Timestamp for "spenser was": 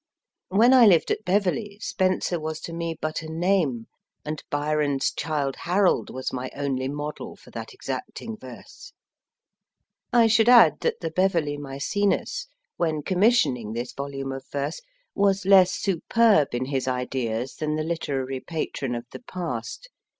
1.79-2.59